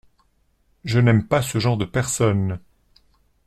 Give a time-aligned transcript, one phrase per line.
[0.83, 2.59] Je n’aime pas ce genre de personnes.